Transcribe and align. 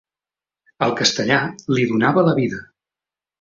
El 0.85 0.95
castellà 1.01 1.37
li 1.77 1.85
donava 1.93 2.25
la 2.31 2.35
vida. 2.41 2.63